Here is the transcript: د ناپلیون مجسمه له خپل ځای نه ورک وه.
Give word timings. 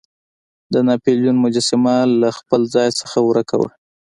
د 0.73 0.75
ناپلیون 0.87 1.37
مجسمه 1.45 1.95
له 2.21 2.29
خپل 2.37 2.61
ځای 2.73 2.87
نه 3.01 3.19
ورک 3.27 3.49
وه. 3.59 3.69